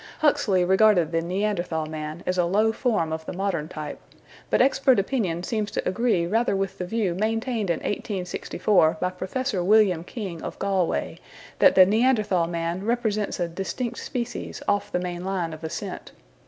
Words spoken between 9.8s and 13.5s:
King of Galway, that the Neanderthal man represents a